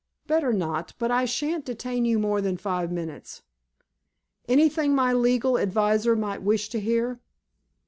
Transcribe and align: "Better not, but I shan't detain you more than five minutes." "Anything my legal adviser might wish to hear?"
"Better 0.25 0.51
not, 0.51 0.95
but 0.97 1.11
I 1.11 1.25
shan't 1.25 1.63
detain 1.63 2.05
you 2.05 2.17
more 2.17 2.41
than 2.41 2.57
five 2.57 2.91
minutes." 2.91 3.43
"Anything 4.49 4.95
my 4.95 5.13
legal 5.13 5.59
adviser 5.59 6.15
might 6.15 6.41
wish 6.41 6.69
to 6.69 6.79
hear?" 6.79 7.19